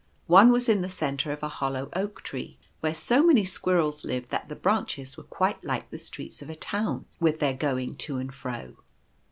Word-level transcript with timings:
One 0.25 0.51
was 0.51 0.67
in 0.67 0.81
the 0.81 0.89
centre 0.89 1.31
of 1.31 1.43
a 1.43 1.47
hollow 1.47 1.91
Oak 1.93 2.23
tree, 2.23 2.57
where 2.79 2.91
so 2.95 3.23
many 3.23 3.45
squirrels 3.45 4.03
lived 4.03 4.31
that 4.31 4.49
the 4.49 4.55
branches 4.55 5.15
were 5.15 5.21
quite 5.21 5.63
like 5.63 5.91
the 5.91 5.99
streets 5.99 6.41
of 6.41 6.49
a 6.49 6.55
town, 6.55 7.05
with 7.19 7.39
their 7.39 7.53
going 7.53 7.93
to 7.97 8.17
and 8.17 8.33
fro. 8.33 8.77